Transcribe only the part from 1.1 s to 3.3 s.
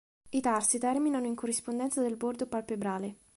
in corrispondenza del bordo palpebrale.